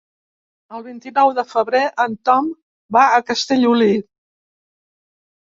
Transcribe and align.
El 0.77 0.83
vint-i-nou 0.87 1.33
de 1.39 1.43
febrer 1.49 1.83
en 2.05 2.17
Tom 2.29 2.49
va 2.97 3.05
a 3.19 3.21
Castellolí. 3.29 3.91